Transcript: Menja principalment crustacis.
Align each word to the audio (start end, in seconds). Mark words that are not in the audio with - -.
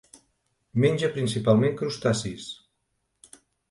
Menja 0.85 1.11
principalment 1.19 1.79
crustacis. 1.85 2.53